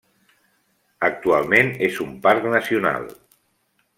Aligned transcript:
Actualment 1.09 1.69
és 1.89 2.01
un 2.07 2.17
parc 2.25 2.49
nacional. 2.57 3.09